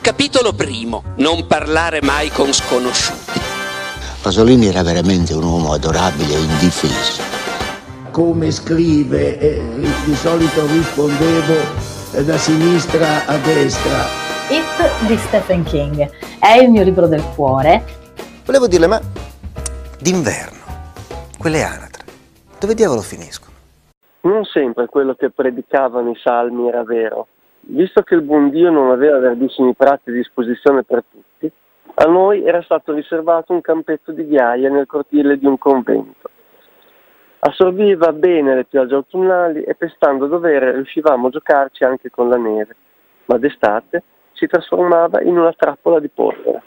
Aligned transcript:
Capitolo 0.00 0.52
primo. 0.52 1.02
Non 1.16 1.46
parlare 1.46 2.00
mai 2.02 2.30
con 2.30 2.52
sconosciuti. 2.52 3.40
Pasolini 4.22 4.66
era 4.66 4.82
veramente 4.82 5.34
un 5.34 5.42
uomo 5.42 5.72
adorabile 5.72 6.34
e 6.34 6.38
indifeso. 6.38 7.22
Come 8.10 8.50
scrive, 8.50 9.38
eh, 9.38 9.60
di 10.04 10.14
solito 10.14 10.66
rispondevo 10.66 11.54
eh, 12.12 12.24
da 12.24 12.38
sinistra 12.38 13.26
a 13.26 13.36
destra. 13.38 14.06
It 14.48 15.06
di 15.06 15.16
Stephen 15.18 15.62
King 15.64 16.08
è 16.38 16.52
il 16.54 16.70
mio 16.70 16.82
libro 16.84 17.06
del 17.06 17.22
cuore. 17.34 17.84
Volevo 18.44 18.66
dirle, 18.66 18.86
ma 18.86 19.00
d'inverno, 20.00 20.58
quelle 21.38 21.62
anatre, 21.62 22.04
dove 22.58 22.74
diavolo 22.74 23.02
finiscono? 23.02 23.52
Non 24.22 24.44
sempre 24.44 24.86
quello 24.86 25.14
che 25.14 25.30
predicavano 25.30 26.10
i 26.10 26.18
salmi 26.22 26.68
era 26.68 26.82
vero. 26.82 27.28
Visto 27.70 28.00
che 28.00 28.14
il 28.14 28.22
buon 28.22 28.48
Dio 28.48 28.70
non 28.70 28.90
aveva 28.90 29.18
verdissimi 29.18 29.74
prati 29.74 30.08
a 30.08 30.12
disposizione 30.14 30.84
per 30.84 31.04
tutti, 31.04 31.52
a 31.96 32.04
noi 32.06 32.42
era 32.42 32.62
stato 32.62 32.94
riservato 32.94 33.52
un 33.52 33.60
campetto 33.60 34.10
di 34.12 34.26
ghiaia 34.26 34.70
nel 34.70 34.86
cortile 34.86 35.36
di 35.36 35.44
un 35.44 35.58
convento. 35.58 36.30
Assorbiva 37.40 38.10
bene 38.14 38.54
le 38.54 38.64
piogge 38.64 38.94
autunnali 38.94 39.62
e 39.64 39.74
pestando 39.74 40.28
dovere 40.28 40.72
riuscivamo 40.72 41.26
a 41.26 41.30
giocarci 41.30 41.84
anche 41.84 42.08
con 42.08 42.30
la 42.30 42.38
neve, 42.38 42.74
ma 43.26 43.36
d'estate 43.36 44.02
si 44.32 44.46
trasformava 44.46 45.20
in 45.20 45.36
una 45.36 45.52
trappola 45.52 46.00
di 46.00 46.08
polvere. 46.08 46.62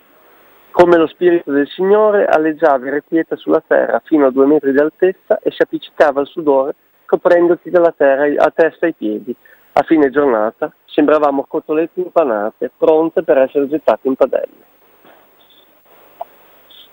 Come 0.70 0.98
lo 0.98 1.08
spirito 1.08 1.52
del 1.52 1.68
Signore 1.68 2.26
alleggiava 2.26 2.86
irrequieta 2.86 3.36
sulla 3.38 3.64
terra 3.66 4.00
fino 4.06 4.28
a 4.28 4.32
due 4.32 4.46
metri 4.46 4.72
di 4.72 4.80
altezza 4.80 5.40
e 5.42 5.50
si 5.50 5.64
appiccicava 5.64 6.20
al 6.20 6.28
sudore 6.28 6.76
coprendoti 7.06 7.72
dalla 7.72 7.94
terra 7.98 8.26
a 8.38 8.52
testa 8.52 8.86
e 8.86 8.90
ai 8.90 8.94
piedi. 8.94 9.36
A 9.74 9.84
fine 9.84 10.10
giornata 10.10 10.74
sembravamo 10.86 11.46
cotolette 11.48 12.02
impanate, 12.02 12.72
pronte 12.78 13.24
per 13.24 13.38
essere 13.38 13.70
gettate 13.70 14.08
in 14.10 14.16
padella. 14.16 14.70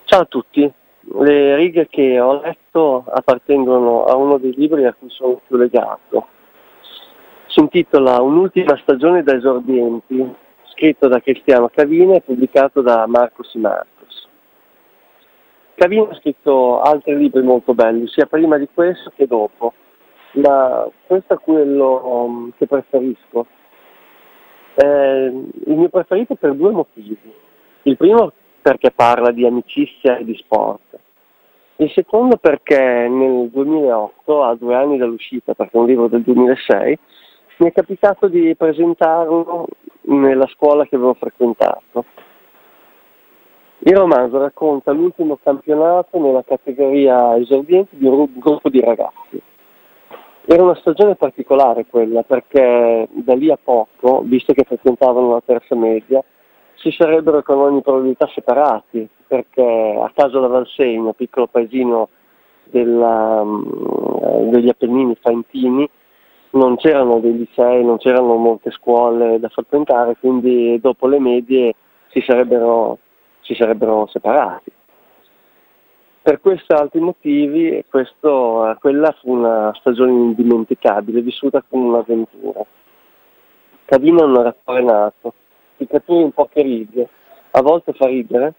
Ciao 0.05 0.20
a 0.20 0.27
tutti, 0.27 0.72
le 1.00 1.56
righe 1.56 1.88
che 1.88 2.20
ho 2.20 2.41
letto 2.41 3.05
appartengono 3.08 4.05
a 4.05 4.14
uno 4.14 4.38
dei 4.38 4.55
libri 4.55 4.86
a 4.86 4.94
cui 4.94 5.11
sono 5.11 5.41
più 5.44 5.56
legato. 5.56 6.28
Si 7.47 7.58
intitola 7.58 8.22
Un'ultima 8.22 8.77
stagione 8.77 9.25
da 9.25 9.34
esordienti, 9.34 10.34
scritto 10.70 11.08
da 11.08 11.20
Cristiano 11.20 11.69
Cavina 11.69 12.14
e 12.14 12.20
pubblicato 12.20 12.81
da 12.81 13.06
Marco 13.08 13.42
Simarcos. 13.42 14.28
Cavina 15.75 16.10
ha 16.10 16.14
scritto 16.14 16.81
altri 16.81 17.16
libri 17.16 17.42
molto 17.42 17.75
belli, 17.75 18.06
sia 18.06 18.27
prima 18.27 18.56
di 18.56 18.69
questo 18.72 19.12
che 19.16 19.27
dopo, 19.27 19.75
ma 20.39 20.89
questo 21.06 21.34
è 21.34 21.39
quello 21.39 22.06
um, 22.06 22.53
che 22.56 22.67
preferisco. 22.67 23.47
Eh, 24.75 25.27
il 25.67 25.77
mio 25.77 25.89
preferito 25.89 26.34
per 26.34 26.55
due 26.55 26.70
motivi. 26.70 27.33
Il 27.83 27.97
primo 27.97 28.33
perché 28.61 28.91
parla 28.91 29.31
di 29.31 29.47
amicizia 29.47 30.19
e 30.19 30.25
di 30.25 30.34
sport. 30.36 30.98
Il 31.77 31.91
secondo 31.92 32.36
perché 32.36 33.09
nel 33.09 33.48
2008, 33.50 34.42
a 34.42 34.55
due 34.56 34.75
anni 34.75 34.98
dall'uscita, 34.98 35.55
perché 35.55 35.77
è 35.77 35.81
un 35.81 35.86
libro 35.86 36.09
del 36.09 36.22
2006, 36.22 36.98
mi 37.59 37.69
è 37.69 37.72
capitato 37.72 38.28
di 38.28 38.55
presentarlo 38.56 39.66
nella 40.03 40.47
scuola 40.48 40.84
che 40.86 40.97
avevo 40.97 41.14
frequentato. 41.14 42.05
Il 43.81 43.97
romanzo 43.97 44.39
racconta 44.39 44.91
l'ultimo 44.91 45.39
campionato 45.42 46.19
nella 46.19 46.42
categoria 46.42 47.36
esordienti 47.36 47.97
di 47.97 48.06
un 48.06 48.28
gruppo 48.34 48.69
di 48.69 48.81
ragazzi. 48.81 49.41
Era 50.50 50.62
una 50.62 50.77
stagione 50.77 51.14
particolare 51.14 51.84
quella 51.84 52.22
perché 52.22 53.06
da 53.10 53.34
lì 53.34 53.50
a 53.50 53.58
poco, 53.62 54.22
visto 54.24 54.54
che 54.54 54.64
frequentavano 54.64 55.32
la 55.32 55.42
terza 55.44 55.74
media, 55.74 56.24
si 56.77 56.91
sarebbero 56.91 57.42
con 57.42 57.58
ogni 57.58 57.82
probabilità 57.82 58.27
separati, 58.28 59.06
perché 59.26 60.00
a 60.02 60.10
caso 60.14 60.41
da 60.41 60.46
Valsegno, 60.46 61.12
piccolo 61.12 61.48
paesino 61.48 62.08
della, 62.64 63.44
mm, 63.44 64.48
degli 64.48 64.70
Appennini 64.70 65.14
Fantini, 65.20 65.87
non 66.53 66.76
c'erano 66.76 67.19
dei 67.19 67.37
licei, 67.37 67.84
non 67.84 67.98
c'erano 67.98 68.37
molte 68.37 68.70
scuole 68.70 69.38
da 69.38 69.50
frequentare, 69.50 70.16
quindi 70.19 70.81
dopo 70.81 71.08
le 71.08 71.20
medie 71.20 71.75
si 72.08 72.22
sarebbero, 72.22 72.97
si 73.42 73.54
sarebbero 73.54 74.06
separati. 74.06 74.72
Per 76.28 76.43
questi 76.43 76.75
altri 76.75 77.00
motivi 77.00 77.83
questo, 77.89 78.77
quella 78.81 79.12
fu 79.12 79.33
una 79.33 79.72
stagione 79.77 80.11
indimenticabile, 80.11 81.22
vissuta 81.22 81.65
come 81.66 81.87
un'avventura. 81.87 82.66
Cadino 83.87 84.27
non 84.27 84.44
era 84.44 84.81
nato, 84.83 85.33
si 85.78 85.87
cattura 85.87 86.21
in 86.21 86.33
poche 86.33 86.61
righe, 86.61 87.09
a 87.53 87.62
volte 87.62 87.94
fa 87.94 88.09
ridere, 88.09 88.53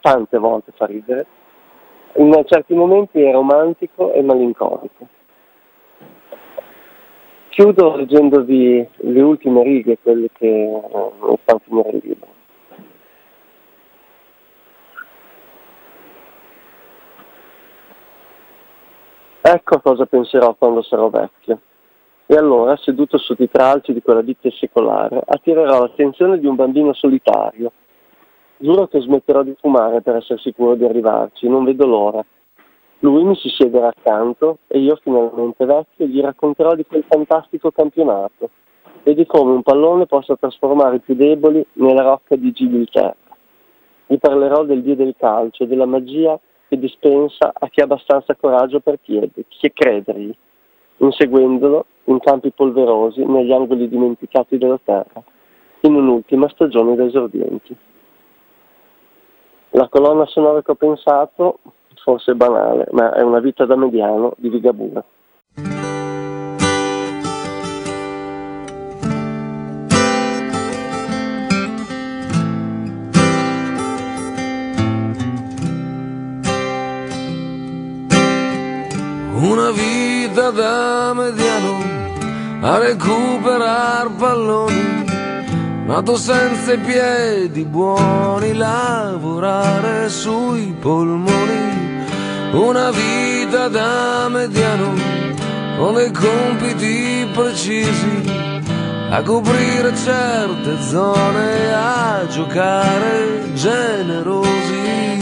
tante 0.00 0.38
volte 0.38 0.70
fa 0.76 0.86
ridere, 0.86 1.26
in 2.18 2.40
certi 2.44 2.72
momenti 2.72 3.20
è 3.20 3.32
romantico 3.32 4.12
e 4.12 4.22
malinconico. 4.22 5.08
Chiudo 7.48 7.96
leggendovi 7.96 8.88
le 8.98 9.20
ultime 9.20 9.64
righe, 9.64 9.98
quelle 10.00 10.28
che 10.32 10.46
eh, 10.46 11.38
stanno 11.42 11.60
finire 11.64 11.90
il 11.96 12.00
libro. 12.04 12.41
Ecco 19.44 19.80
cosa 19.80 20.06
penserò 20.06 20.54
quando 20.54 20.82
sarò 20.82 21.10
vecchio. 21.10 21.58
E 22.26 22.36
allora, 22.36 22.76
seduto 22.76 23.18
sotto 23.18 23.42
i 23.42 23.50
tralci 23.50 23.92
di 23.92 24.00
quella 24.00 24.20
vita 24.20 24.48
secolare, 24.52 25.20
attirerò 25.24 25.80
l'attenzione 25.80 26.38
di 26.38 26.46
un 26.46 26.54
bambino 26.54 26.92
solitario. 26.92 27.72
Giuro 28.56 28.86
che 28.86 29.00
smetterò 29.00 29.42
di 29.42 29.56
fumare 29.58 30.00
per 30.00 30.14
essere 30.14 30.38
sicuro 30.38 30.76
di 30.76 30.84
arrivarci, 30.84 31.48
non 31.48 31.64
vedo 31.64 31.86
l'ora. 31.86 32.24
Lui 33.00 33.24
mi 33.24 33.34
si 33.34 33.48
siederà 33.48 33.88
accanto 33.88 34.58
e 34.68 34.78
io, 34.78 34.94
finalmente 35.02 35.64
vecchio, 35.64 36.06
gli 36.06 36.20
racconterò 36.20 36.76
di 36.76 36.86
quel 36.86 37.04
fantastico 37.08 37.72
campionato 37.72 38.48
e 39.02 39.12
di 39.12 39.26
come 39.26 39.50
un 39.50 39.62
pallone 39.62 40.06
possa 40.06 40.36
trasformare 40.36 40.96
i 40.96 41.00
più 41.00 41.16
deboli 41.16 41.66
nella 41.72 42.02
rocca 42.02 42.36
di 42.36 42.52
Gibilterra. 42.52 43.16
Gli 44.06 44.18
parlerò 44.18 44.62
del 44.62 44.82
dio 44.82 44.94
del 44.94 45.16
calcio, 45.18 45.64
della 45.64 45.86
magia 45.86 46.38
che 46.72 46.78
dispensa 46.78 47.52
a 47.52 47.68
chi 47.68 47.82
ha 47.82 47.84
abbastanza 47.84 48.34
coraggio 48.34 48.80
per 48.80 48.98
chiedergli, 49.02 49.44
credergli, 49.74 50.34
inseguendolo 50.96 51.84
in 52.04 52.18
campi 52.18 52.50
polverosi 52.50 53.22
negli 53.26 53.52
angoli 53.52 53.90
dimenticati 53.90 54.56
della 54.56 54.80
terra, 54.82 55.22
in 55.80 55.94
un'ultima 55.94 56.48
stagione 56.48 56.94
da 56.94 57.04
esordienti. 57.04 57.76
La 59.72 59.86
colonna 59.88 60.24
sonora 60.24 60.62
che 60.62 60.70
ho 60.70 60.74
pensato, 60.74 61.58
forse 62.02 62.34
banale, 62.34 62.86
ma 62.92 63.12
è 63.12 63.20
una 63.20 63.40
vita 63.40 63.66
da 63.66 63.76
mediano 63.76 64.32
di 64.38 64.48
Ligabue. 64.48 65.04
A 82.62 82.78
recuperar 82.78 84.08
palloni, 84.18 85.04
nato 85.84 86.16
senza 86.16 86.74
i 86.74 86.78
piedi 86.78 87.64
buoni, 87.64 88.54
lavorare 88.54 90.08
sui 90.08 90.72
polmoni, 90.78 92.06
una 92.52 92.92
vita 92.92 93.66
da 93.66 94.28
mediano 94.28 94.94
con 95.76 95.94
dei 95.94 96.12
compiti 96.12 97.28
precisi, 97.34 98.30
a 99.10 99.20
coprire 99.22 99.92
certe 99.96 100.80
zone, 100.82 101.74
a 101.74 102.24
giocare 102.28 103.52
generosi, 103.54 105.20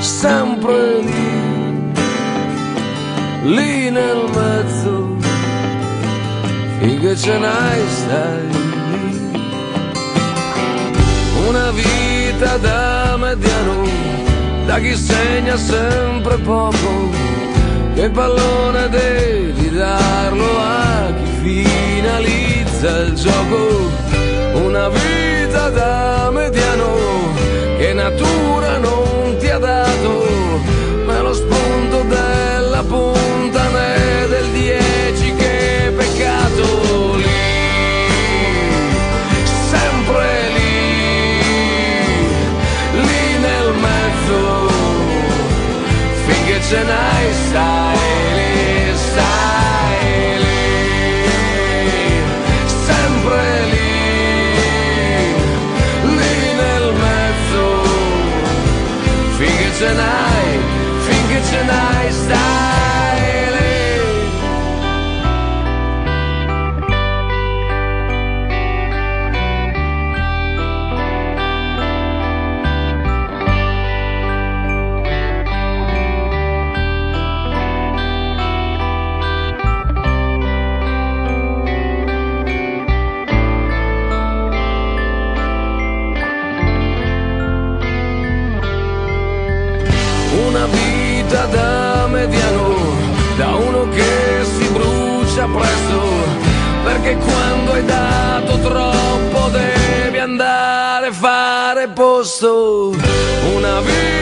sempre 0.00 1.00
lì 1.02 1.40
lì 3.44 3.90
nel 3.90 4.28
mezzo, 4.34 4.99
finché 6.80 7.14
ce 7.16 7.38
n'hai 7.38 7.88
stai 7.88 8.46
lì. 8.48 9.30
Una 11.46 11.70
vita 11.70 12.56
da 12.56 13.16
mediano, 13.18 13.86
da 14.66 14.78
chi 14.78 14.96
segna 14.96 15.56
sempre 15.56 16.38
poco, 16.38 17.10
che 17.94 18.08
pallone 18.08 18.88
devi 18.88 19.70
darlo 19.70 20.58
a 20.58 21.12
chi 21.42 21.64
finalizza 21.64 22.98
il 23.00 23.14
gioco. 23.14 23.90
Una 24.64 24.88
vita 24.88 25.19
faccia 95.40 95.46
presto, 95.46 96.00
perché 96.84 97.16
quando 97.16 97.72
hai 97.72 97.84
dato 97.84 98.58
troppo 98.58 99.48
devi 99.48 100.18
andare 100.18 101.06
a 101.06 101.12
fare 101.12 101.88
posto. 101.88 102.92
Una 103.54 103.80
vita 103.80 104.19